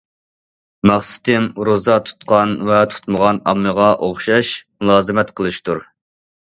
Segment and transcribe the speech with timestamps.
[0.89, 5.89] مەقسىتىم، روزا تۇتقان ۋە تۇتمىغان ئاممىغا ئوخشاش مۇلازىمەت قىلىشتۇر.